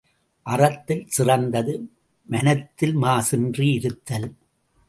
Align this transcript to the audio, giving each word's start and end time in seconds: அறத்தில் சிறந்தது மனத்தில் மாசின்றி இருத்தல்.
அறத்தில் 0.45 1.03
சிறந்தது 1.07 1.75
மனத்தில் 2.29 2.95
மாசின்றி 2.97 3.67
இருத்தல். 3.73 4.29